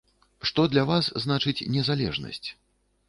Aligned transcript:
Што 0.51 0.63
для 0.71 0.85
вас 0.91 1.09
значыць 1.25 1.65
незалежнасць? 1.77 2.47